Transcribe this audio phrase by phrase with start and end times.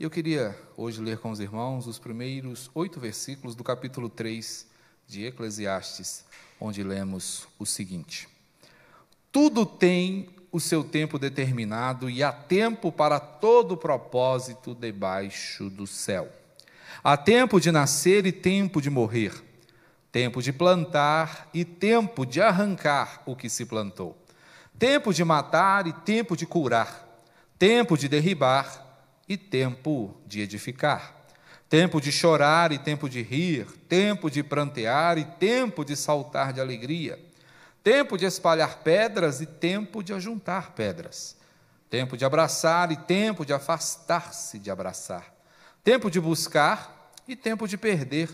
[0.00, 4.64] Eu queria hoje ler com os irmãos os primeiros oito versículos do capítulo 3
[5.08, 6.24] de Eclesiastes,
[6.60, 8.28] onde lemos o seguinte:
[9.32, 16.28] Tudo tem o seu tempo determinado e há tempo para todo propósito debaixo do céu.
[17.02, 19.34] Há tempo de nascer e tempo de morrer,
[20.12, 24.16] tempo de plantar e tempo de arrancar o que se plantou,
[24.78, 27.04] tempo de matar e tempo de curar,
[27.58, 28.86] tempo de derribar
[29.28, 31.14] e tempo de edificar,
[31.68, 36.60] tempo de chorar e tempo de rir, tempo de prantear e tempo de saltar de
[36.60, 37.22] alegria,
[37.84, 41.36] tempo de espalhar pedras e tempo de ajuntar pedras,
[41.90, 45.34] tempo de abraçar e tempo de afastar-se de abraçar,
[45.84, 48.30] tempo de buscar e tempo de perder,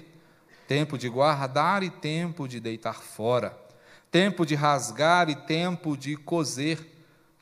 [0.68, 3.58] tempo de guardar e tempo de deitar fora,
[4.12, 6.78] tempo de rasgar e tempo de coser,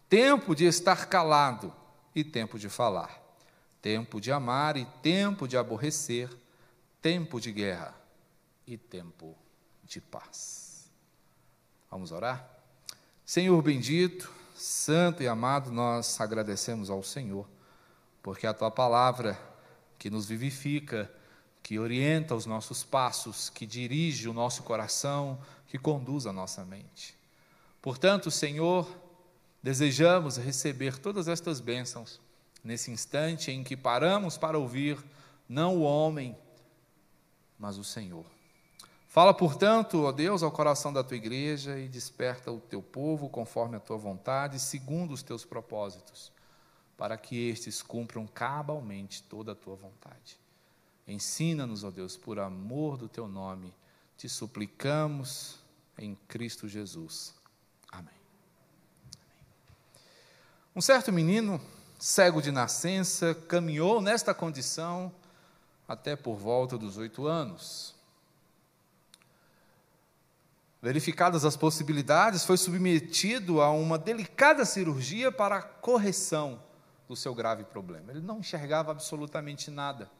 [0.09, 1.73] tempo de estar calado
[2.15, 3.22] e tempo de falar
[3.83, 6.31] tempo de amar e tempo de aborrecer,
[7.03, 7.93] tempo de guerra
[8.65, 9.37] e tempo
[9.83, 10.89] de paz.
[11.91, 12.49] Vamos orar?
[13.27, 17.49] Senhor bendito, santo e amado, nós agradecemos ao Senhor,
[18.23, 19.39] porque a tua palavra
[19.99, 21.11] que nos vivifica,
[21.61, 27.17] que orienta os nossos passos, que dirige o nosso coração, que conduz a nossa mente.
[27.81, 28.89] Portanto, Senhor,
[29.61, 32.21] desejamos receber todas estas bênçãos
[32.63, 35.03] nesse instante em que paramos para ouvir
[35.49, 36.37] não o homem,
[37.59, 38.25] mas o Senhor.
[39.09, 43.77] Fala, portanto, ó Deus, ao coração da tua igreja e desperta o teu povo conforme
[43.77, 46.33] a tua vontade, segundo os teus propósitos,
[46.97, 50.39] para que estes cumpram cabalmente toda a tua vontade.
[51.07, 53.75] Ensina-nos, ó Deus, por amor do teu nome,
[54.17, 55.59] te suplicamos
[55.99, 57.35] em Cristo Jesus.
[57.91, 58.15] Amém.
[60.75, 61.61] Um certo menino
[62.03, 65.13] cego de nascença, caminhou nesta condição
[65.87, 67.95] até por volta dos oito anos.
[70.83, 76.61] Verificadas as possibilidades, foi submetido a uma delicada cirurgia para a correção
[77.07, 78.11] do seu grave problema.
[78.11, 80.11] Ele não enxergava absolutamente nada.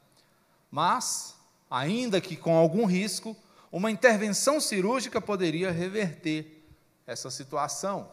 [0.71, 1.35] Mas,
[1.69, 3.37] ainda que com algum risco,
[3.73, 6.65] uma intervenção cirúrgica poderia reverter
[7.09, 8.09] essa situação.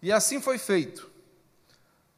[0.00, 1.12] E assim foi feito.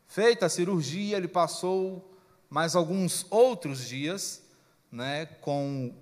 [0.06, 2.17] Feita a cirurgia, ele passou
[2.49, 4.43] mais alguns outros dias
[4.91, 5.94] né, com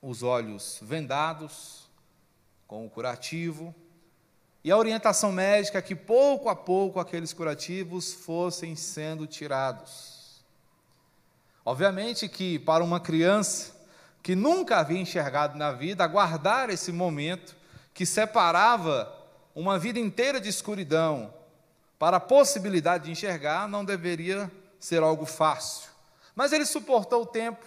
[0.00, 1.88] os olhos vendados,
[2.66, 3.74] com o curativo,
[4.64, 10.44] e a orientação médica é que pouco a pouco aqueles curativos fossem sendo tirados.
[11.64, 13.72] Obviamente que para uma criança
[14.22, 17.56] que nunca havia enxergado na vida, aguardar esse momento
[17.92, 19.12] que separava
[19.54, 21.34] uma vida inteira de escuridão
[22.02, 25.88] para a possibilidade de enxergar, não deveria ser algo fácil.
[26.34, 27.64] Mas ele suportou o tempo,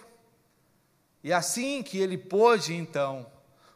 [1.24, 3.26] e assim que ele pôde, então,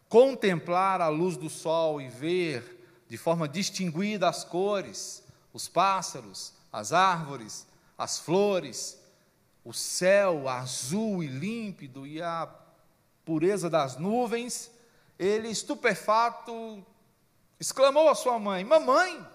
[0.06, 6.92] contemplar a luz do sol e ver de forma distinguida as cores, os pássaros, as
[6.92, 7.66] árvores,
[7.96, 9.00] as flores,
[9.64, 12.46] o céu azul e límpido e a
[13.24, 14.70] pureza das nuvens,
[15.18, 16.84] ele, estupefato,
[17.58, 19.26] exclamou à sua mãe: Mamãe,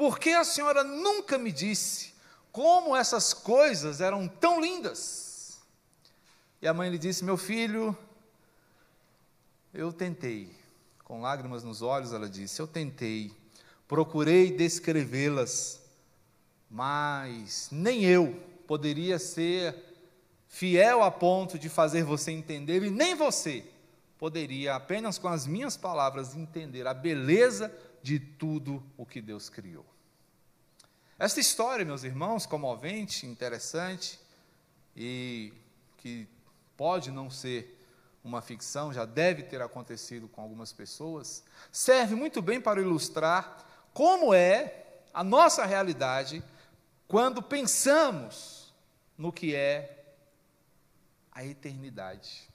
[0.00, 2.14] por que a senhora nunca me disse
[2.50, 5.60] como essas coisas eram tão lindas?
[6.62, 7.94] E a mãe lhe disse: Meu filho,
[9.74, 10.50] eu tentei.
[11.04, 13.30] Com lágrimas nos olhos, ela disse: Eu tentei,
[13.86, 15.82] procurei descrevê-las,
[16.70, 19.76] mas nem eu poderia ser
[20.48, 23.66] fiel a ponto de fazer você entender, e nem você
[24.18, 27.70] poderia, apenas com as minhas palavras, entender a beleza
[28.02, 29.86] de tudo o que Deus criou.
[31.18, 34.18] Esta história, meus irmãos, comovente, interessante
[34.96, 35.52] e
[35.98, 36.26] que
[36.76, 37.78] pode não ser
[38.24, 44.32] uma ficção, já deve ter acontecido com algumas pessoas, serve muito bem para ilustrar como
[44.32, 46.42] é a nossa realidade
[47.08, 48.72] quando pensamos
[49.16, 50.14] no que é
[51.32, 52.48] a eternidade.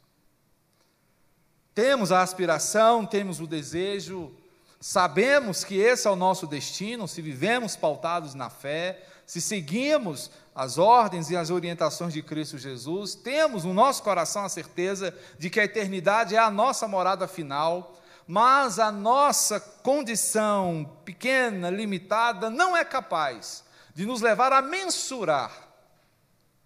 [1.73, 4.35] Temos a aspiração, temos o desejo
[4.79, 10.77] Sabemos que esse é o nosso destino, se vivemos pautados na fé, se seguimos as
[10.77, 15.59] ordens e as orientações de Cristo Jesus, temos no nosso coração a certeza de que
[15.59, 17.95] a eternidade é a nossa morada final,
[18.27, 23.63] mas a nossa condição pequena, limitada, não é capaz
[23.93, 25.51] de nos levar a mensurar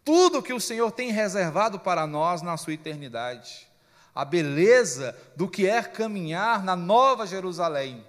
[0.04, 3.69] tudo que o Senhor tem reservado para nós na sua eternidade
[4.14, 8.06] a beleza do que é caminhar na Nova Jerusalém.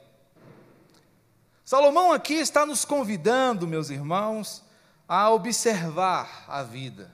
[1.64, 4.64] Salomão aqui está nos convidando, meus irmãos,
[5.08, 7.10] a observar a vida.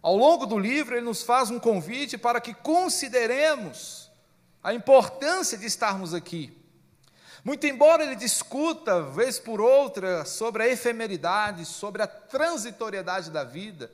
[0.00, 4.10] Ao longo do livro, ele nos faz um convite para que consideremos
[4.62, 6.56] a importância de estarmos aqui.
[7.44, 13.90] Muito embora ele discuta, vez por outra, sobre a efemeridade, sobre a transitoriedade da vida,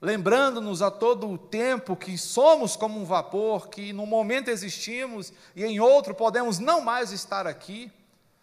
[0.00, 5.64] lembrando-nos a todo o tempo que somos como um vapor, que num momento existimos e
[5.64, 7.90] em outro podemos não mais estar aqui,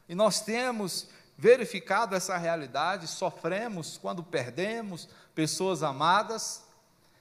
[0.07, 1.07] e nós temos
[1.37, 6.63] verificado essa realidade, sofremos quando perdemos pessoas amadas,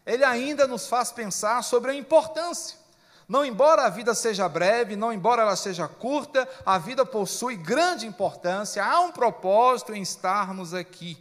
[0.04, 2.76] ele ainda nos faz pensar sobre a importância.
[3.28, 8.06] Não embora a vida seja breve, não embora ela seja curta, a vida possui grande
[8.06, 11.16] importância, há um propósito em estarmos aqui.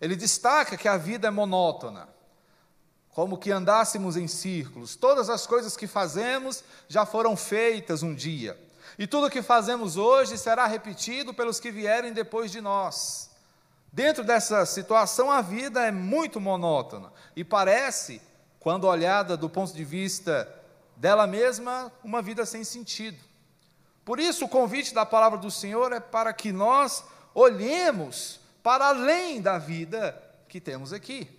[0.00, 2.08] Ele destaca que a vida é monótona,
[3.10, 4.94] como que andássemos em círculos.
[4.94, 8.58] Todas as coisas que fazemos já foram feitas um dia.
[8.98, 13.30] E tudo o que fazemos hoje será repetido pelos que vierem depois de nós.
[13.90, 18.20] Dentro dessa situação, a vida é muito monótona e parece,
[18.60, 20.46] quando olhada do ponto de vista
[20.96, 23.18] dela mesma, uma vida sem sentido.
[24.04, 27.02] Por isso, o convite da palavra do Senhor é para que nós
[27.34, 31.30] olhemos para além da vida que temos aqui.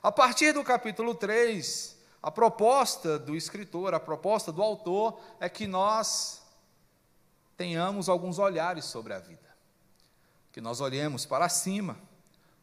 [0.00, 5.66] A partir do capítulo 3, a proposta do escritor, a proposta do autor é que
[5.66, 6.40] nós
[7.56, 9.40] tenhamos alguns olhares sobre a vida.
[10.52, 11.98] Que nós olhemos para cima,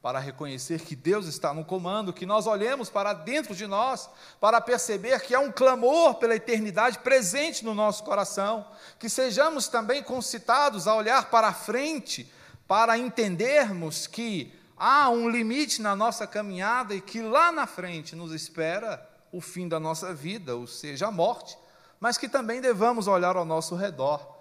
[0.01, 4.09] para reconhecer que Deus está no comando, que nós olhemos para dentro de nós,
[4.39, 8.65] para perceber que há um clamor pela eternidade presente no nosso coração,
[8.97, 12.31] que sejamos também concitados a olhar para a frente,
[12.67, 18.31] para entendermos que há um limite na nossa caminhada e que lá na frente nos
[18.31, 21.57] espera o fim da nossa vida, ou seja, a morte,
[21.99, 24.37] mas que também devamos olhar ao nosso redor,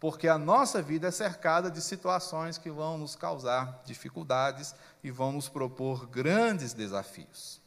[0.00, 5.30] porque a nossa vida é cercada de situações que vão nos causar dificuldades e vão
[5.30, 7.60] nos propor grandes desafios.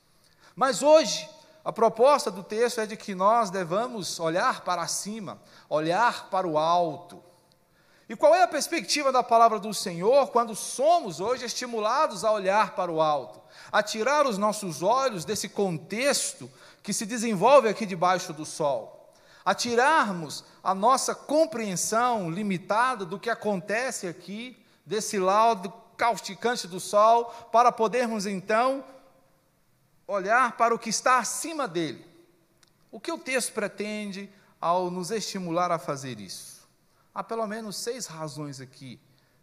[0.55, 1.29] Mas hoje,
[1.63, 6.57] a proposta do texto é de que nós devamos olhar para cima, olhar para o
[6.57, 7.23] alto,
[8.07, 12.75] e qual é a perspectiva da palavra do Senhor quando somos hoje estimulados a olhar
[12.75, 13.41] para o alto,
[13.71, 16.49] a tirar os nossos olhos desse contexto
[16.83, 19.11] que se desenvolve aqui debaixo do sol,
[19.43, 24.55] a tirarmos a nossa compreensão limitada do que acontece aqui,
[24.85, 28.83] desse lado causticante do sol, para podermos então
[30.07, 32.05] olhar para o que está acima dele.
[32.91, 34.29] O que o texto pretende
[34.61, 36.54] ao nos estimular a fazer isso?
[37.15, 38.99] Há pelo menos seis razões aqui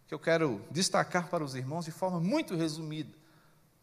[0.07, 3.17] que eu quero destacar para os irmãos de forma muito resumida,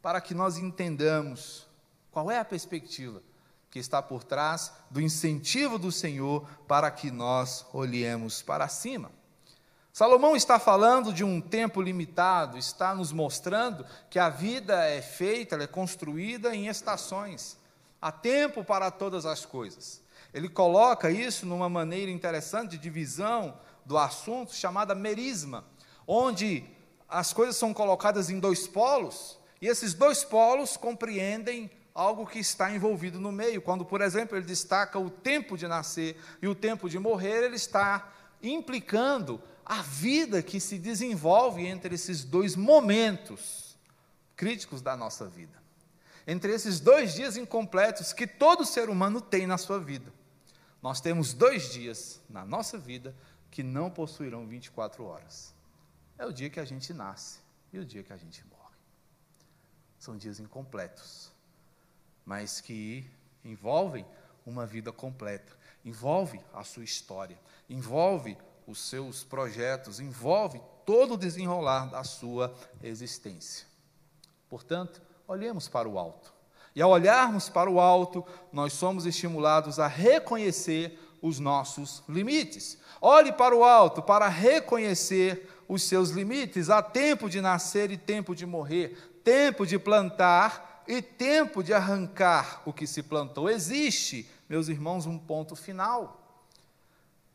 [0.01, 1.67] para que nós entendamos
[2.13, 3.21] qual é a perspectiva
[3.69, 9.11] que está por trás do incentivo do Senhor para que nós olhemos para cima.
[9.93, 15.57] Salomão está falando de um tempo limitado, está nos mostrando que a vida é feita,
[15.57, 17.59] ela é construída em estações.
[18.01, 20.01] Há tempo para todas as coisas.
[20.33, 25.65] Ele coloca isso numa maneira interessante de divisão do assunto, chamada merisma,
[26.07, 26.65] onde
[27.09, 32.71] as coisas são colocadas em dois polos, e esses dois polos compreendem algo que está
[32.71, 33.61] envolvido no meio.
[33.61, 37.57] Quando, por exemplo, ele destaca o tempo de nascer e o tempo de morrer, ele
[37.57, 38.11] está
[38.43, 43.77] implicando a vida que se desenvolve entre esses dois momentos
[44.35, 45.61] críticos da nossa vida.
[46.27, 50.13] Entre esses dois dias incompletos que todo ser humano tem na sua vida.
[50.83, 53.15] Nós temos dois dias na nossa vida
[53.51, 55.55] que não possuirão 24 horas.
[56.17, 57.41] É o dia que a gente nasce
[57.73, 58.77] e o dia que a gente morre.
[59.99, 61.31] São dias incompletos,
[62.25, 63.09] mas que
[63.45, 64.07] envolvem
[64.47, 71.91] uma vida completa, envolve a sua história, envolve os seus projetos, envolve todo o desenrolar
[71.91, 73.67] da sua existência.
[74.49, 76.33] Portanto, olhemos para o alto.
[76.75, 82.79] E ao olharmos para o alto, nós somos estimulados a reconhecer os nossos limites.
[83.01, 86.71] Olhe para o alto para reconhecer os seus limites.
[86.71, 92.63] Há tempo de nascer e tempo de morrer, tempo de plantar e tempo de arrancar
[92.65, 93.49] o que se plantou.
[93.49, 96.21] Existe, meus irmãos, um ponto final.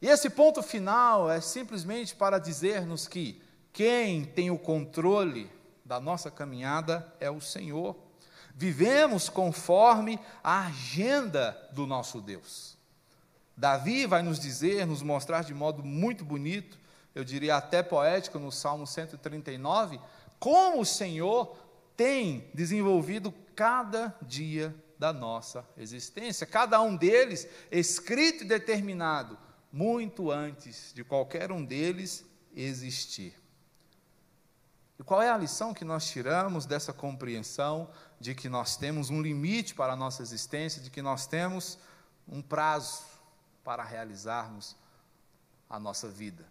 [0.01, 5.49] E esse ponto final é simplesmente para dizer-nos que quem tem o controle
[5.83, 7.95] da nossa caminhada é o Senhor.
[8.57, 12.77] Vivemos conforme a agenda do nosso Deus.
[13.55, 16.79] Davi vai nos dizer, nos mostrar de modo muito bonito,
[17.13, 19.99] eu diria até poético, no Salmo 139,
[20.39, 21.57] como o Senhor
[21.97, 29.37] tem desenvolvido cada dia da nossa existência, cada um deles escrito e determinado
[29.71, 33.33] muito antes de qualquer um deles existir.
[34.99, 39.21] E qual é a lição que nós tiramos dessa compreensão de que nós temos um
[39.21, 41.77] limite para a nossa existência, de que nós temos
[42.27, 43.03] um prazo
[43.63, 44.75] para realizarmos
[45.69, 46.45] a nossa vida?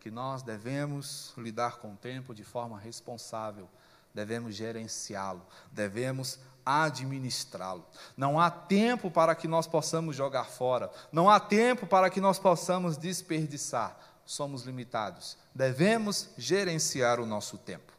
[0.00, 3.68] Que nós devemos lidar com o tempo de forma responsável,
[4.14, 7.84] devemos gerenciá-lo, devemos administrá-lo.
[8.16, 12.38] Não há tempo para que nós possamos jogar fora, não há tempo para que nós
[12.38, 13.96] possamos desperdiçar.
[14.32, 17.92] Somos limitados, devemos gerenciar o nosso tempo.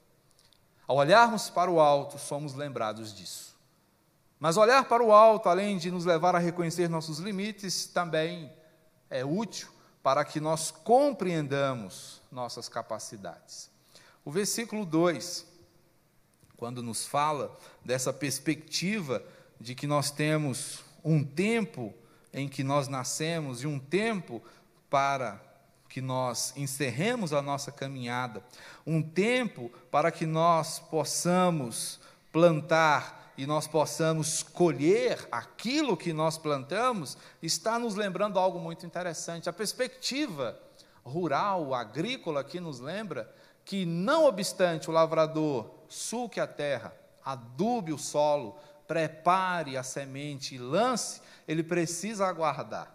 [0.88, 3.56] Ao olharmos para o alto, somos lembrados disso.
[4.40, 8.52] Mas olhar para o alto, além de nos levar a reconhecer nossos limites, também
[9.12, 9.70] é útil
[10.02, 13.70] para que nós compreendamos nossas capacidades.
[14.26, 15.46] O versículo 2
[16.58, 19.24] quando nos fala dessa perspectiva
[19.60, 21.94] de que nós temos um tempo
[22.34, 24.42] em que nós nascemos e um tempo
[24.90, 25.53] para
[25.94, 28.44] que nós encerremos a nossa caminhada,
[28.84, 32.00] um tempo para que nós possamos
[32.32, 39.48] plantar e nós possamos colher aquilo que nós plantamos, está nos lembrando algo muito interessante.
[39.48, 40.60] A perspectiva
[41.06, 43.32] rural, agrícola, que nos lembra
[43.64, 46.92] que, não obstante o lavrador sulque a terra,
[47.24, 48.58] adube o solo,
[48.88, 52.92] prepare a semente e lance, ele precisa aguardar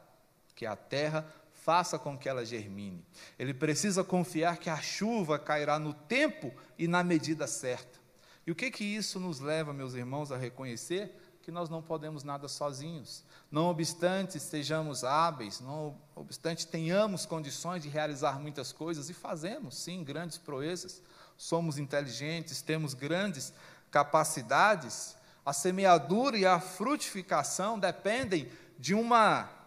[0.56, 1.24] que a terra
[1.68, 3.04] faça com que ela germine.
[3.38, 7.98] Ele precisa confiar que a chuva cairá no tempo e na medida certa.
[8.46, 11.14] E o que que isso nos leva, meus irmãos, a reconhecer?
[11.42, 13.22] Que nós não podemos nada sozinhos.
[13.50, 20.02] Não obstante sejamos hábeis, não obstante tenhamos condições de realizar muitas coisas, e fazemos, sim,
[20.02, 21.02] grandes proezas,
[21.36, 23.52] somos inteligentes, temos grandes
[23.90, 29.57] capacidades, a semeadura e a frutificação dependem de uma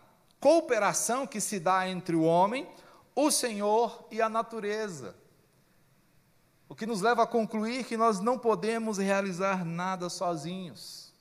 [0.42, 2.68] cooperação que se dá entre o homem,
[3.16, 5.16] o Senhor e a natureza.
[6.68, 11.14] O que nos leva a concluir que nós não podemos realizar nada sozinhos.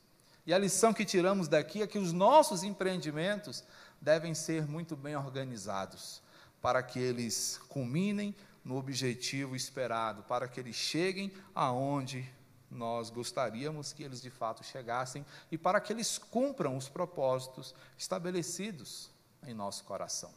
[0.46, 3.62] E a lição que tiramos daqui é que os nossos empreendimentos
[4.00, 6.22] devem ser muito bem organizados,
[6.62, 8.34] para que eles culminem
[8.64, 12.26] no objetivo esperado, para que eles cheguem aonde
[12.70, 19.09] nós gostaríamos que eles de fato chegassem e para que eles cumpram os propósitos estabelecidos
[19.46, 20.32] em nosso coração.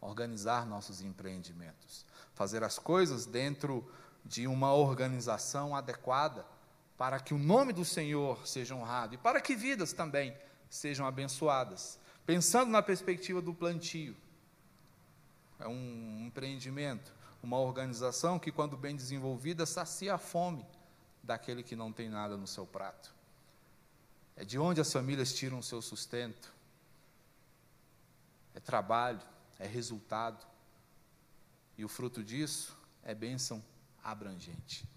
[0.00, 3.88] Organizar nossos empreendimentos, fazer as coisas dentro
[4.24, 6.44] de uma organização adequada
[6.96, 10.36] para que o nome do Senhor seja honrado e para que vidas também
[10.68, 11.98] sejam abençoadas.
[12.26, 14.16] Pensando na perspectiva do plantio,
[15.58, 20.66] é um empreendimento uma organização que, quando bem desenvolvida, sacia a fome
[21.22, 23.12] daquele que não tem nada no seu prato.
[24.36, 26.52] É de onde as famílias tiram o seu sustento.
[28.54, 29.20] É trabalho,
[29.58, 30.46] é resultado.
[31.76, 33.62] E o fruto disso é bênção
[34.02, 34.88] abrangente.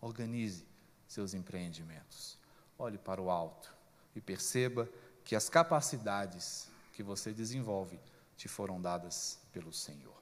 [0.00, 0.66] Organize
[1.06, 2.38] seus empreendimentos.
[2.78, 3.74] Olhe para o alto
[4.14, 4.88] e perceba
[5.24, 7.98] que as capacidades que você desenvolve
[8.36, 10.14] te foram dadas pelo Senhor.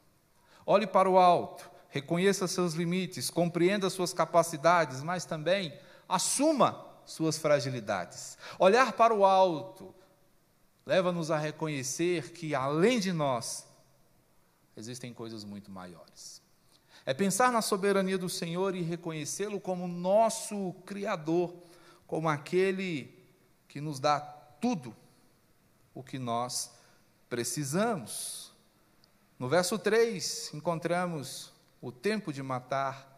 [0.66, 8.38] Olhe para o alto, reconheça seus limites, compreenda suas capacidades, mas também assuma suas fragilidades.
[8.58, 9.94] Olhar para o alto
[10.86, 13.66] leva-nos a reconhecer que, além de nós,
[14.76, 16.42] existem coisas muito maiores.
[17.06, 21.54] É pensar na soberania do Senhor e reconhecê-lo como nosso Criador,
[22.06, 23.14] como aquele
[23.68, 24.94] que nos dá tudo
[25.94, 26.72] o que nós
[27.28, 28.52] precisamos.
[29.38, 33.10] No verso 3, encontramos o tempo de matar,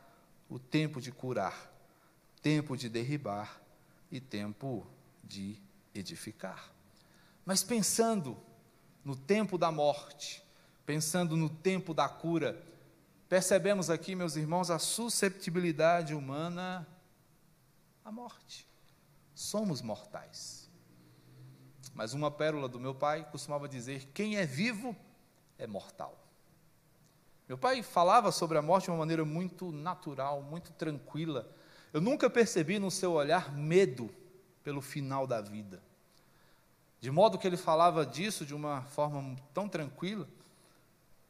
[0.48, 1.70] o tempo de curar,
[2.42, 3.60] tempo de derribar
[4.10, 4.86] e tempo
[5.22, 5.60] de
[5.94, 6.75] edificar.
[7.46, 8.36] Mas pensando
[9.04, 10.42] no tempo da morte,
[10.84, 12.60] pensando no tempo da cura,
[13.28, 16.84] percebemos aqui, meus irmãos, a susceptibilidade humana
[18.04, 18.66] à morte.
[19.32, 20.68] Somos mortais.
[21.94, 24.96] Mas uma pérola do meu pai costumava dizer: quem é vivo
[25.56, 26.18] é mortal.
[27.48, 31.48] Meu pai falava sobre a morte de uma maneira muito natural, muito tranquila.
[31.92, 34.12] Eu nunca percebi no seu olhar medo
[34.64, 35.80] pelo final da vida.
[37.00, 40.26] De modo que ele falava disso de uma forma tão tranquila,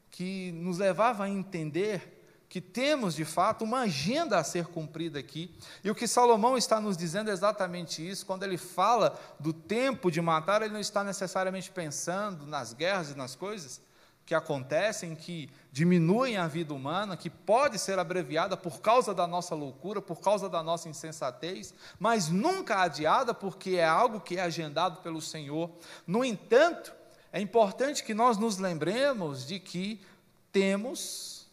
[0.09, 2.17] que nos levava a entender
[2.49, 5.53] que temos de fato uma agenda a ser cumprida aqui.
[5.83, 8.25] E o que Salomão está nos dizendo é exatamente isso.
[8.25, 13.17] Quando ele fala do tempo de matar, ele não está necessariamente pensando nas guerras e
[13.17, 13.81] nas coisas,
[14.27, 19.55] que acontecem, que diminuem a vida humana, que pode ser abreviada por causa da nossa
[19.55, 25.01] loucura, por causa da nossa insensatez, mas nunca adiada porque é algo que é agendado
[25.01, 25.71] pelo Senhor.
[26.05, 26.93] No entanto,
[27.31, 30.05] é importante que nós nos lembremos de que
[30.51, 31.47] temos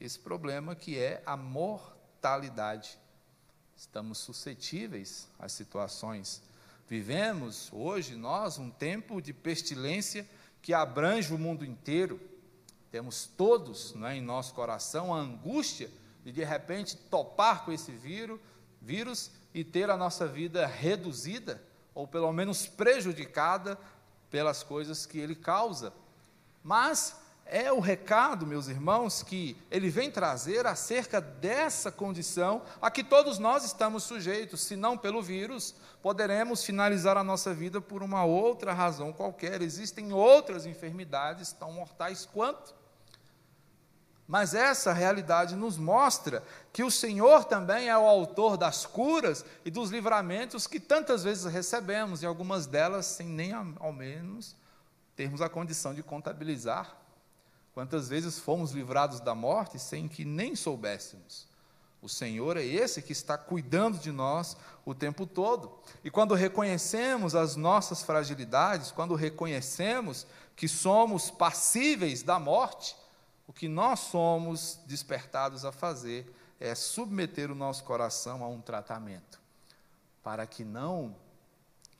[0.00, 2.98] esse problema que é a mortalidade.
[3.76, 6.42] Estamos suscetíveis às situações.
[6.88, 10.26] Vivemos hoje, nós, um tempo de pestilência
[10.62, 12.20] que abrange o mundo inteiro.
[12.90, 15.90] Temos todos é, em nosso coração a angústia
[16.24, 18.38] de, de repente, topar com esse vírus,
[18.80, 21.62] vírus e ter a nossa vida reduzida,
[21.94, 23.78] ou pelo menos prejudicada,
[24.30, 25.92] pelas coisas que ele causa.
[26.62, 33.04] Mas é o recado, meus irmãos, que ele vem trazer acerca dessa condição a que
[33.04, 34.62] todos nós estamos sujeitos.
[34.62, 39.60] Se não pelo vírus, poderemos finalizar a nossa vida por uma outra razão qualquer.
[39.60, 42.74] Existem outras enfermidades tão mortais quanto.
[44.26, 49.70] Mas essa realidade nos mostra que o Senhor também é o autor das curas e
[49.70, 54.56] dos livramentos que tantas vezes recebemos, e algumas delas sem nem ao menos
[55.14, 57.01] termos a condição de contabilizar.
[57.74, 61.46] Quantas vezes fomos livrados da morte sem que nem soubéssemos?
[62.02, 65.72] O Senhor é esse que está cuidando de nós o tempo todo.
[66.02, 70.26] E quando reconhecemos as nossas fragilidades, quando reconhecemos
[70.56, 72.96] que somos passíveis da morte,
[73.46, 79.40] o que nós somos despertados a fazer é submeter o nosso coração a um tratamento,
[80.22, 81.14] para que não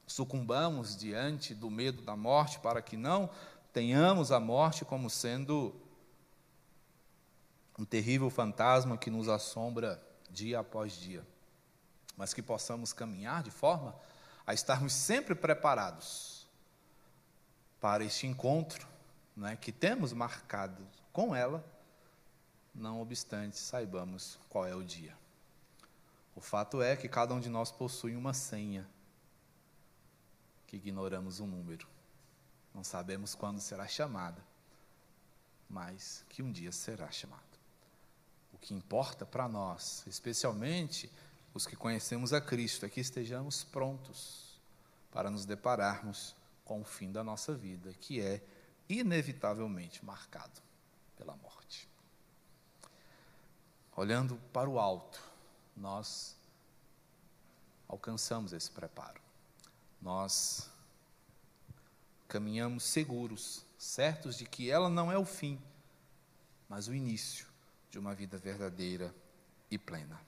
[0.07, 3.31] sucumbamos diante do medo da morte, para que não
[3.73, 5.75] tenhamos a morte como sendo
[7.79, 10.01] um terrível fantasma que nos assombra
[10.31, 11.27] dia após dia,
[12.17, 13.95] mas que possamos caminhar de forma
[14.47, 16.47] a estarmos sempre preparados
[17.81, 18.87] para este encontro
[19.45, 21.65] é, que temos marcado com ela,
[22.75, 25.17] não obstante saibamos qual é o dia.
[26.35, 28.89] O fato é que cada um de nós possui uma senha,
[30.67, 31.92] que ignoramos o número.
[32.75, 34.43] Não sabemos quando será chamada,
[35.69, 37.43] mas que um dia será chamado.
[38.53, 41.11] O que importa para nós, especialmente
[41.55, 44.59] os que conhecemos a Cristo, é que estejamos prontos
[45.11, 48.43] para nos depararmos com o fim da nossa vida, que é
[48.89, 50.61] inevitavelmente marcado
[51.17, 51.89] pela morte.
[53.95, 55.23] Olhando para o alto,
[55.77, 56.37] nós
[57.87, 59.21] alcançamos esse preparo.
[60.01, 60.71] Nós
[62.33, 65.61] caminhamos seguros, certos de que ela não é o fim,
[66.67, 67.45] mas o início
[67.91, 69.15] de uma vida verdadeira
[69.71, 70.19] e plena.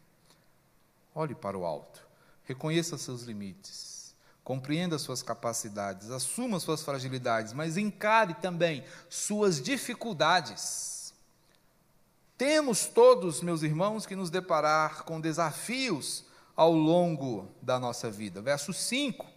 [1.14, 2.06] Olhe para o alto,
[2.42, 4.14] reconheça seus limites,
[4.44, 11.14] compreenda suas capacidades, assuma suas fragilidades, mas encare também suas dificuldades.
[12.36, 18.42] Temos todos, meus irmãos, que nos deparar com desafios ao longo da nossa vida.
[18.42, 19.33] Verso 5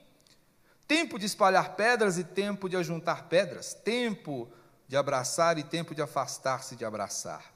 [0.88, 3.74] Tempo de espalhar pedras e tempo de ajuntar pedras.
[3.74, 4.50] Tempo
[4.88, 7.54] de abraçar e tempo de afastar-se de abraçar.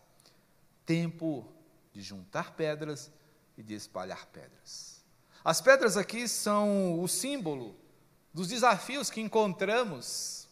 [0.86, 1.48] Tempo
[1.94, 3.10] de juntar pedras
[3.58, 5.02] e de espalhar pedras.
[5.44, 7.76] As pedras aqui são o símbolo
[8.34, 10.48] dos desafios que encontramos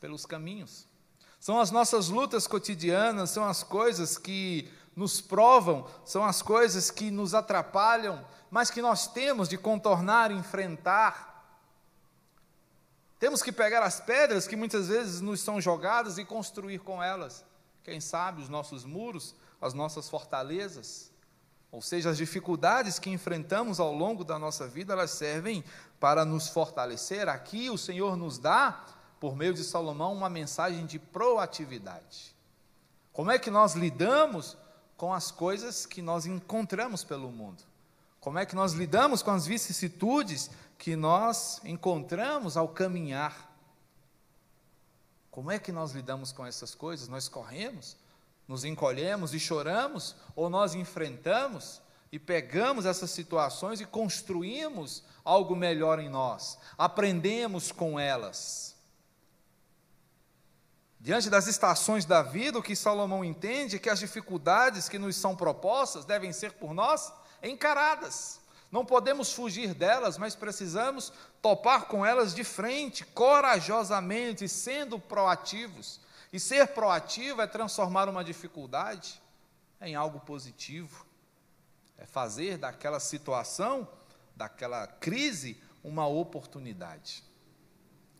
[0.00, 0.86] pelos caminhos.
[1.40, 7.10] São as nossas lutas cotidianas, são as coisas que nos provam, são as coisas que
[7.10, 11.44] nos atrapalham, mas que nós temos de contornar, enfrentar.
[13.18, 17.44] Temos que pegar as pedras que muitas vezes nos são jogadas e construir com elas,
[17.84, 21.12] quem sabe, os nossos muros, as nossas fortalezas.
[21.70, 25.62] Ou seja, as dificuldades que enfrentamos ao longo da nossa vida, elas servem
[26.00, 27.28] para nos fortalecer.
[27.28, 28.82] Aqui o Senhor nos dá,
[29.20, 32.34] por meio de Salomão, uma mensagem de proatividade.
[33.12, 34.56] Como é que nós lidamos
[34.96, 37.62] com as coisas que nós encontramos pelo mundo?
[38.20, 43.54] Como é que nós lidamos com as vicissitudes que nós encontramos ao caminhar?
[45.30, 47.08] Como é que nós lidamos com essas coisas?
[47.08, 47.96] Nós corremos,
[48.48, 51.80] nos encolhemos e choramos, ou nós enfrentamos
[52.10, 58.75] e pegamos essas situações e construímos algo melhor em nós, aprendemos com elas.
[61.06, 65.14] Diante das estações da vida, o que Salomão entende é que as dificuldades que nos
[65.14, 68.40] são propostas devem ser por nós encaradas.
[68.72, 76.00] Não podemos fugir delas, mas precisamos topar com elas de frente, corajosamente, sendo proativos.
[76.32, 79.22] E ser proativo é transformar uma dificuldade
[79.80, 81.06] em algo positivo,
[81.96, 83.88] é fazer daquela situação,
[84.34, 87.22] daquela crise, uma oportunidade.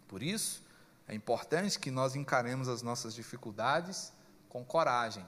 [0.07, 0.64] Por isso,
[1.09, 4.12] é importante que nós encaremos as nossas dificuldades
[4.49, 5.25] com coragem,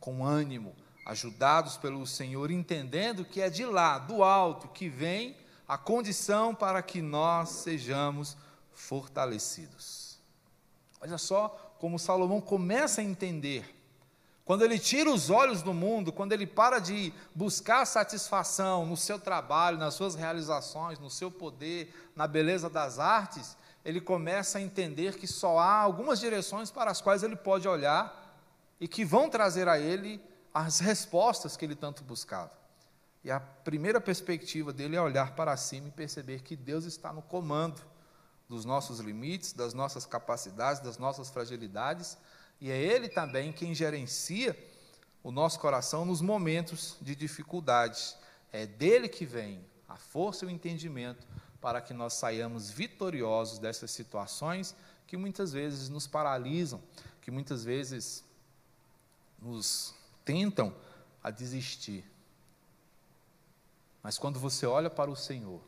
[0.00, 0.74] com ânimo,
[1.06, 5.36] ajudados pelo Senhor, entendendo que é de lá, do alto, que vem
[5.68, 8.36] a condição para que nós sejamos
[8.72, 10.18] fortalecidos.
[11.00, 13.76] Olha só como Salomão começa a entender
[14.50, 19.16] quando ele tira os olhos do mundo, quando ele para de buscar satisfação no seu
[19.16, 25.16] trabalho, nas suas realizações, no seu poder, na beleza das artes, ele começa a entender
[25.16, 28.38] que só há algumas direções para as quais ele pode olhar
[28.80, 30.20] e que vão trazer a ele
[30.52, 32.52] as respostas que ele tanto buscava.
[33.22, 37.22] E a primeira perspectiva dele é olhar para cima e perceber que Deus está no
[37.22, 37.80] comando
[38.48, 42.18] dos nossos limites, das nossas capacidades, das nossas fragilidades,
[42.60, 44.58] e é Ele também quem gerencia
[45.22, 48.16] o nosso coração nos momentos de dificuldade.
[48.52, 51.26] É dele que vem a força e o entendimento
[51.60, 54.74] para que nós saiamos vitoriosos dessas situações
[55.06, 56.80] que muitas vezes nos paralisam,
[57.20, 58.24] que muitas vezes
[59.40, 59.94] nos
[60.24, 60.74] tentam
[61.22, 62.04] a desistir.
[64.02, 65.60] Mas quando você olha para o Senhor,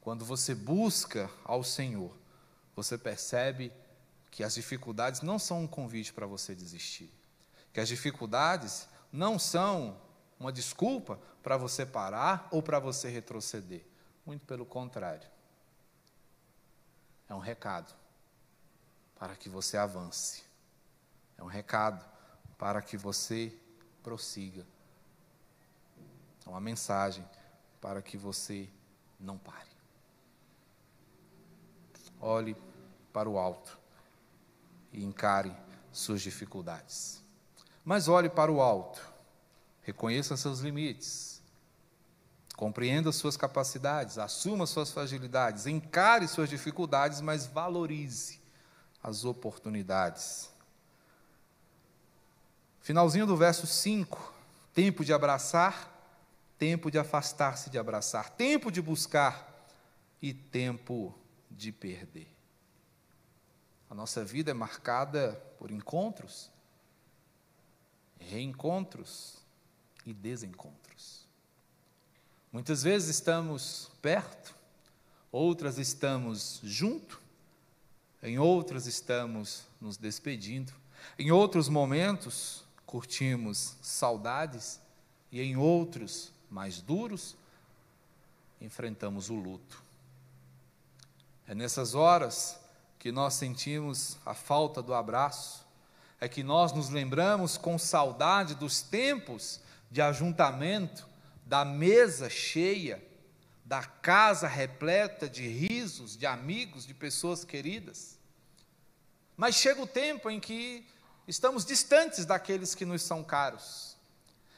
[0.00, 2.12] quando você busca ao Senhor,
[2.74, 3.72] você percebe
[4.30, 7.12] que as dificuldades não são um convite para você desistir,
[7.72, 10.00] que as dificuldades não são
[10.40, 13.91] uma desculpa para você parar ou para você retroceder.
[14.24, 15.28] Muito pelo contrário.
[17.28, 17.92] É um recado
[19.16, 20.44] para que você avance.
[21.38, 22.04] É um recado
[22.58, 23.56] para que você
[24.02, 24.66] prossiga.
[26.44, 27.24] É uma mensagem
[27.80, 28.68] para que você
[29.18, 29.70] não pare.
[32.20, 32.56] Olhe
[33.12, 33.78] para o alto
[34.92, 35.54] e encare
[35.92, 37.22] suas dificuldades.
[37.84, 39.02] Mas olhe para o alto,
[39.82, 41.31] reconheça seus limites,
[42.56, 48.40] compreenda suas capacidades, assuma suas fragilidades, encare suas dificuldades, mas valorize
[49.02, 50.50] as oportunidades.
[52.80, 54.32] Finalzinho do verso 5:
[54.74, 55.90] tempo de abraçar,
[56.58, 59.66] tempo de afastar-se de abraçar, tempo de buscar
[60.20, 61.14] e tempo
[61.50, 62.28] de perder.
[63.90, 66.50] A nossa vida é marcada por encontros,
[68.18, 69.38] reencontros
[70.06, 70.81] e desencontros.
[72.52, 74.54] Muitas vezes estamos perto,
[75.30, 77.18] outras estamos junto,
[78.22, 80.70] em outras estamos nos despedindo,
[81.18, 84.78] em outros momentos curtimos saudades
[85.30, 87.34] e em outros mais duros
[88.60, 89.82] enfrentamos o luto.
[91.48, 92.60] É nessas horas
[92.98, 95.66] que nós sentimos a falta do abraço,
[96.20, 99.58] é que nós nos lembramos com saudade dos tempos
[99.90, 101.10] de ajuntamento,
[101.52, 103.06] da mesa cheia,
[103.62, 108.18] da casa repleta de risos, de amigos, de pessoas queridas.
[109.36, 110.88] Mas chega o tempo em que
[111.28, 113.98] estamos distantes daqueles que nos são caros,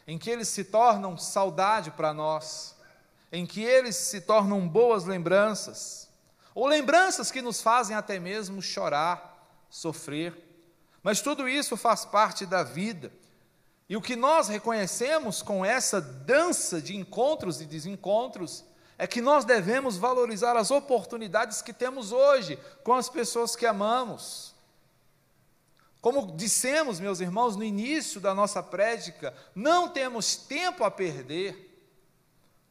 [0.06, 2.76] em que eles se tornam saudade para nós,
[3.32, 6.08] em que eles se tornam boas lembranças
[6.54, 10.32] ou lembranças que nos fazem até mesmo chorar, sofrer.
[11.02, 13.10] Mas tudo isso faz parte da vida.
[13.88, 18.64] E o que nós reconhecemos com essa dança de encontros e desencontros
[18.96, 24.54] é que nós devemos valorizar as oportunidades que temos hoje com as pessoas que amamos.
[26.00, 31.72] Como dissemos, meus irmãos, no início da nossa prédica, não temos tempo a perder.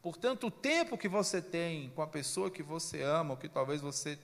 [0.00, 3.80] Portanto, o tempo que você tem com a pessoa que você ama, ou que talvez
[3.80, 4.18] você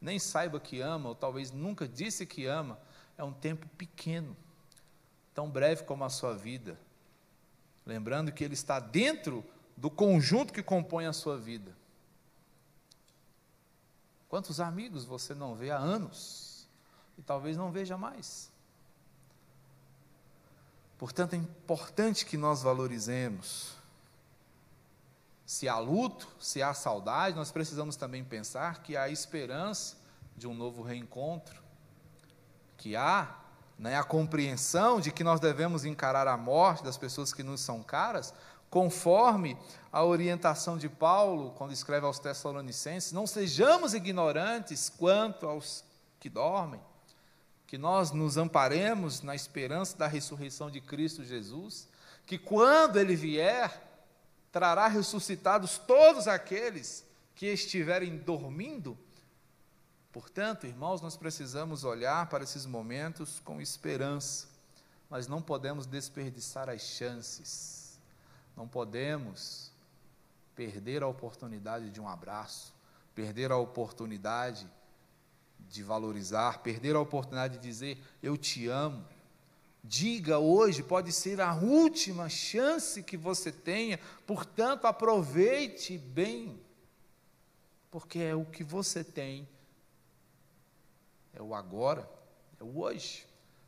[0.00, 2.78] nem saiba que ama, ou talvez nunca disse que ama,
[3.18, 4.36] é um tempo pequeno,
[5.36, 6.78] tão breve como a sua vida.
[7.84, 9.44] Lembrando que ele está dentro
[9.76, 11.76] do conjunto que compõe a sua vida.
[14.30, 16.66] Quantos amigos você não vê há anos
[17.18, 18.50] e talvez não veja mais?
[20.96, 23.76] Portanto, é importante que nós valorizemos
[25.44, 29.98] se há luto, se há saudade, nós precisamos também pensar que há esperança
[30.34, 31.62] de um novo reencontro,
[32.78, 33.45] que há
[33.78, 37.82] né, a compreensão de que nós devemos encarar a morte das pessoas que nos são
[37.82, 38.32] caras,
[38.70, 39.56] conforme
[39.92, 45.84] a orientação de Paulo, quando escreve aos Tessalonicenses: não sejamos ignorantes quanto aos
[46.18, 46.80] que dormem,
[47.66, 51.88] que nós nos amparemos na esperança da ressurreição de Cristo Jesus,
[52.24, 53.82] que quando Ele vier,
[54.50, 58.96] trará ressuscitados todos aqueles que estiverem dormindo.
[60.16, 64.48] Portanto, irmãos, nós precisamos olhar para esses momentos com esperança,
[65.10, 68.00] mas não podemos desperdiçar as chances,
[68.56, 69.70] não podemos
[70.54, 72.72] perder a oportunidade de um abraço,
[73.14, 74.66] perder a oportunidade
[75.68, 79.04] de valorizar, perder a oportunidade de dizer: Eu te amo,
[79.84, 86.58] Diga hoje, pode ser a última chance que você tenha, portanto, aproveite bem,
[87.90, 89.46] porque é o que você tem,
[91.36, 92.08] é o agora,
[92.58, 93.26] é o hoje.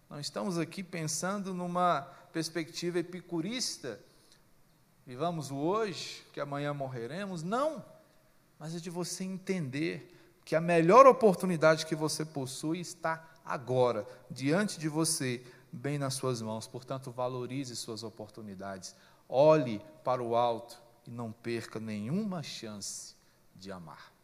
[0.08, 2.00] Não estamos aqui pensando numa
[2.32, 4.00] perspectiva epicurista.
[5.06, 7.42] Vivamos o hoje, que amanhã morreremos.
[7.42, 7.84] Não.
[8.58, 14.78] Mas é de você entender que a melhor oportunidade que você possui está agora, diante
[14.78, 16.66] de você, bem nas suas mãos.
[16.66, 18.96] Portanto, valorize suas oportunidades.
[19.28, 23.14] Olhe para o alto e não perca nenhuma chance
[23.54, 24.17] de amar.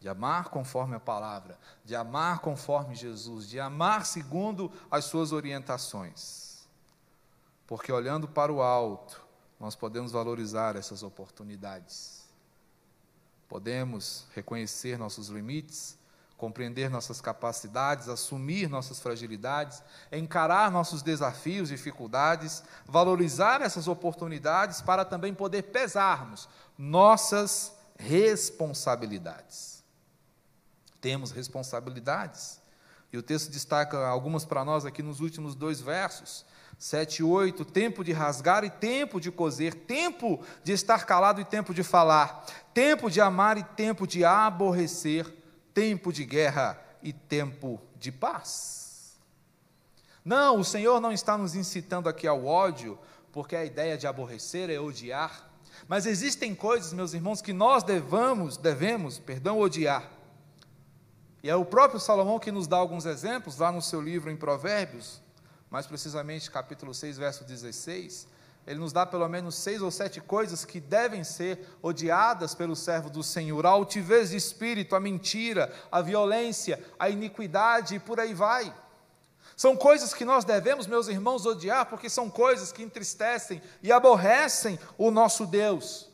[0.00, 6.68] De amar conforme a palavra, de amar conforme Jesus, de amar segundo as suas orientações.
[7.66, 9.26] Porque olhando para o alto,
[9.58, 12.26] nós podemos valorizar essas oportunidades.
[13.48, 15.98] Podemos reconhecer nossos limites,
[16.38, 19.82] compreender nossas capacidades, assumir nossas fragilidades,
[20.12, 29.77] encarar nossos desafios, dificuldades, valorizar essas oportunidades para também poder pesarmos nossas responsabilidades.
[31.00, 32.60] Temos responsabilidades.
[33.12, 36.44] E o texto destaca algumas para nós aqui nos últimos dois versos.
[36.78, 41.44] 7 e 8, tempo de rasgar e tempo de coser, tempo de estar calado e
[41.44, 45.26] tempo de falar, tempo de amar e tempo de aborrecer,
[45.74, 49.18] tempo de guerra e tempo de paz.
[50.24, 52.96] Não, o Senhor não está nos incitando aqui ao ódio,
[53.32, 55.50] porque a ideia de aborrecer é odiar.
[55.88, 60.17] Mas existem coisas, meus irmãos, que nós devamos, devemos, perdão, odiar.
[61.48, 64.36] E é o próprio Salomão que nos dá alguns exemplos lá no seu livro em
[64.36, 65.22] Provérbios,
[65.70, 68.28] mais precisamente capítulo 6, verso 16.
[68.66, 73.08] Ele nos dá pelo menos seis ou sete coisas que devem ser odiadas pelo servo
[73.08, 78.34] do Senhor: a altivez de espírito, a mentira, a violência, a iniquidade e por aí
[78.34, 78.70] vai.
[79.56, 84.78] São coisas que nós devemos, meus irmãos, odiar, porque são coisas que entristecem e aborrecem
[84.98, 86.07] o nosso Deus.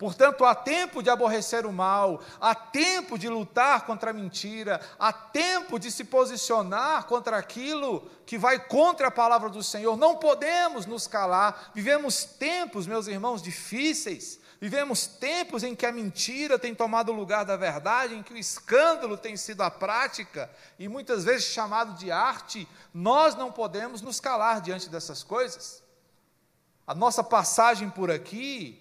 [0.00, 5.12] Portanto, há tempo de aborrecer o mal, há tempo de lutar contra a mentira, há
[5.12, 9.98] tempo de se posicionar contra aquilo que vai contra a palavra do Senhor.
[9.98, 11.70] Não podemos nos calar.
[11.74, 14.40] Vivemos tempos, meus irmãos, difíceis.
[14.58, 18.38] Vivemos tempos em que a mentira tem tomado o lugar da verdade, em que o
[18.38, 22.66] escândalo tem sido a prática e muitas vezes chamado de arte.
[22.94, 25.82] Nós não podemos nos calar diante dessas coisas.
[26.86, 28.79] A nossa passagem por aqui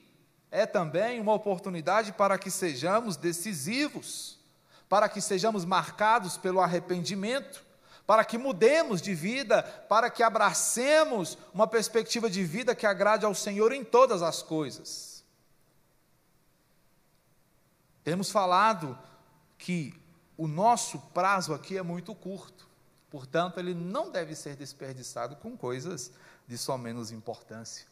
[0.51, 4.39] é também uma oportunidade para que sejamos decisivos,
[4.87, 7.63] para que sejamos marcados pelo arrependimento,
[8.05, 13.35] para que mudemos de vida, para que abracemos uma perspectiva de vida que agrade ao
[13.35, 15.23] Senhor em todas as coisas.
[18.03, 18.97] Temos falado
[19.59, 19.93] que
[20.35, 22.67] o nosso prazo aqui é muito curto,
[23.11, 26.11] portanto, ele não deve ser desperdiçado com coisas
[26.47, 27.85] de só menos importância.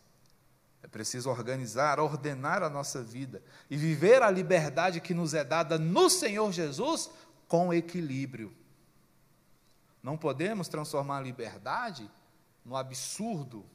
[0.88, 5.78] É preciso organizar, ordenar a nossa vida e viver a liberdade que nos é dada
[5.78, 7.12] no Senhor Jesus
[7.46, 8.56] com equilíbrio.
[10.02, 12.10] Não podemos transformar a liberdade
[12.64, 13.66] no absurdo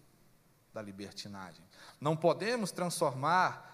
[0.73, 1.63] da libertinagem.
[2.01, 3.71] Não podemos transformar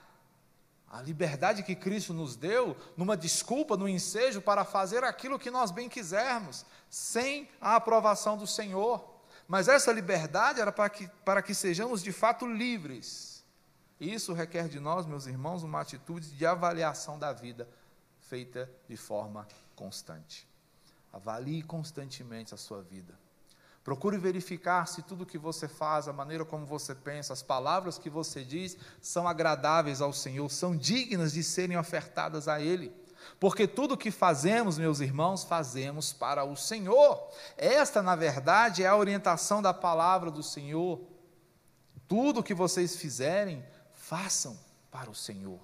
[0.90, 5.70] a liberdade que Cristo nos deu numa desculpa, no ensejo para fazer aquilo que nós
[5.70, 9.07] bem quisermos, sem a aprovação do Senhor.
[9.48, 13.42] Mas essa liberdade era para que, para que sejamos de fato livres.
[13.98, 17.66] Isso requer de nós, meus irmãos, uma atitude de avaliação da vida
[18.20, 20.46] feita de forma constante.
[21.10, 23.18] Avalie constantemente a sua vida.
[23.82, 28.10] Procure verificar se tudo que você faz, a maneira como você pensa, as palavras que
[28.10, 32.92] você diz são agradáveis ao Senhor, são dignas de serem ofertadas a Ele.
[33.38, 37.28] Porque tudo que fazemos, meus irmãos, fazemos para o Senhor.
[37.56, 41.00] Esta, na verdade, é a orientação da palavra do Senhor.
[42.06, 44.58] Tudo que vocês fizerem, façam
[44.90, 45.60] para o Senhor.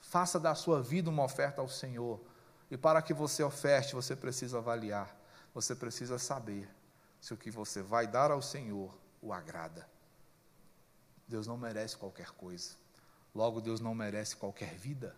[0.00, 2.20] Faça da sua vida uma oferta ao Senhor.
[2.70, 5.16] E para que você oferte, você precisa avaliar,
[5.54, 6.68] você precisa saber
[7.20, 9.88] se o que você vai dar ao Senhor o agrada.
[11.26, 12.74] Deus não merece qualquer coisa.
[13.34, 15.14] Logo, Deus não merece qualquer vida.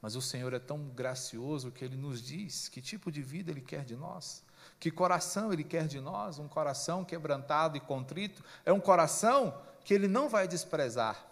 [0.00, 3.60] Mas o Senhor é tão gracioso que Ele nos diz que tipo de vida Ele
[3.60, 4.42] quer de nós,
[4.78, 9.94] que coração Ele quer de nós, um coração quebrantado e contrito, é um coração que
[9.94, 11.26] Ele não vai desprezar,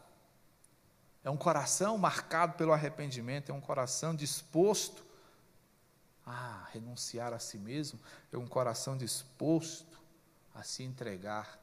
[1.22, 5.04] é um coração marcado pelo arrependimento, é um coração disposto
[6.26, 8.00] a renunciar a si mesmo,
[8.32, 10.00] é um coração disposto
[10.54, 11.58] a se entregar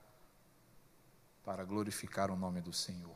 [1.44, 3.16] para glorificar o nome do Senhor.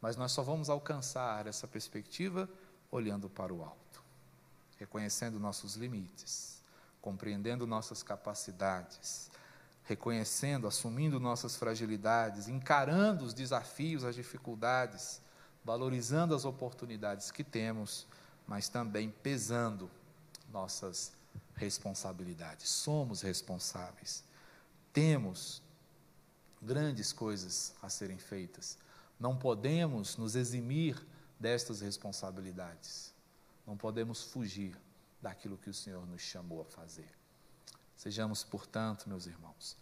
[0.00, 2.48] Mas nós só vamos alcançar essa perspectiva
[2.92, 4.04] olhando para o alto,
[4.78, 6.62] reconhecendo nossos limites,
[7.00, 9.30] compreendendo nossas capacidades,
[9.84, 15.20] reconhecendo, assumindo nossas fragilidades, encarando os desafios, as dificuldades,
[15.64, 18.06] valorizando as oportunidades que temos,
[18.46, 19.90] mas também pesando
[20.52, 21.12] nossas
[21.54, 22.66] responsabilidade.
[22.66, 24.24] Somos responsáveis.
[24.92, 25.62] Temos
[26.60, 28.78] grandes coisas a serem feitas.
[29.18, 31.04] Não podemos nos eximir
[31.42, 33.12] destas responsabilidades.
[33.66, 34.78] Não podemos fugir
[35.20, 37.08] daquilo que o Senhor nos chamou a fazer.
[37.96, 39.76] Sejamos, portanto, meus irmãos,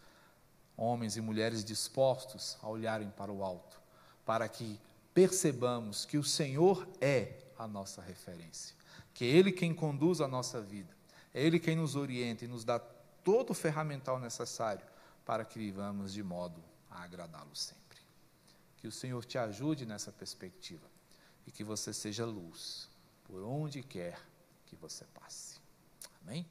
[0.77, 3.79] homens e mulheres dispostos a olharem para o alto,
[4.25, 4.81] para que
[5.13, 8.75] percebamos que o Senhor é a nossa referência,
[9.13, 10.95] que é Ele quem conduz a nossa vida,
[11.35, 14.85] é Ele quem nos orienta e nos dá todo o ferramental necessário
[15.27, 17.99] para que vivamos de modo a agradá-lo sempre.
[18.79, 21.00] Que o Senhor te ajude nessa perspectiva
[21.47, 22.89] e que você seja luz
[23.25, 24.21] por onde quer
[24.67, 25.61] que você passe.
[26.23, 26.47] Amém?